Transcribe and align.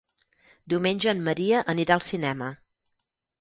Diumenge 0.71 1.13
en 1.17 1.21
Maria 1.27 1.61
anirà 1.75 1.99
al 1.99 2.03
cinema. 2.07 2.49